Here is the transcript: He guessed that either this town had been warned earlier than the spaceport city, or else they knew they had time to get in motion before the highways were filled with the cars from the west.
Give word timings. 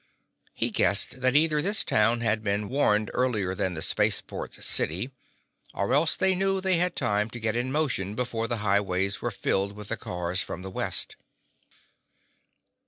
He 0.55 0.71
guessed 0.71 1.21
that 1.21 1.35
either 1.35 1.61
this 1.61 1.83
town 1.83 2.21
had 2.21 2.41
been 2.43 2.69
warned 2.69 3.11
earlier 3.13 3.53
than 3.53 3.73
the 3.73 3.83
spaceport 3.83 4.55
city, 4.63 5.11
or 5.75 5.93
else 5.93 6.17
they 6.17 6.33
knew 6.33 6.59
they 6.59 6.77
had 6.77 6.95
time 6.95 7.29
to 7.29 7.39
get 7.39 7.55
in 7.55 7.71
motion 7.71 8.15
before 8.15 8.47
the 8.47 8.57
highways 8.65 9.21
were 9.21 9.29
filled 9.29 9.73
with 9.73 9.89
the 9.89 9.97
cars 9.97 10.41
from 10.41 10.63
the 10.63 10.71
west. 10.71 11.17